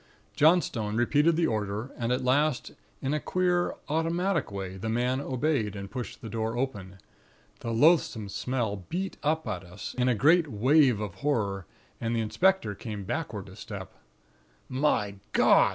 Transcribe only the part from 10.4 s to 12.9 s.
wave of horror, and the inspector